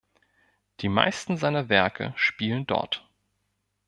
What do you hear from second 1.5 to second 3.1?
Werke spielen dort.